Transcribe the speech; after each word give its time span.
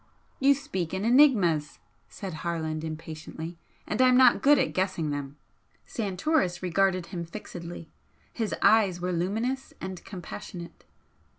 "You 0.39 0.55
speak 0.55 0.95
in 0.95 1.05
enigmas," 1.05 1.77
said 2.09 2.33
Harland, 2.41 2.83
impatiently 2.83 3.59
"And 3.85 4.01
I'm 4.01 4.17
not 4.17 4.41
good 4.41 4.57
at 4.57 4.73
guessing 4.73 5.11
them." 5.11 5.37
Santoris 5.85 6.63
regarded 6.63 7.05
him 7.05 7.23
fixedly. 7.23 7.87
His 8.33 8.55
eyes 8.63 8.99
were 8.99 9.13
luminous 9.13 9.75
and 9.79 10.03
compassionate. 10.03 10.85